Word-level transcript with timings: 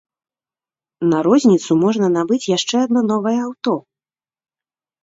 На 1.11 1.19
розніцу 1.27 1.71
можна 1.83 2.07
набыць 2.17 2.43
яшчэ 2.57 2.75
адно 2.87 3.07
новае 3.13 3.39
аўто! 3.47 3.79